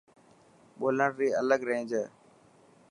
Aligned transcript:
ٻولڻ 0.79 1.09
ري 1.19 1.27
الگ 1.41 1.59
رينج 1.69 1.89
هي. 1.97 2.05